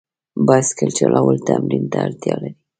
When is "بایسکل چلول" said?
0.47-1.37